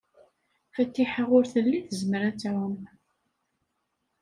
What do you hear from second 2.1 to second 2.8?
ad tɛum.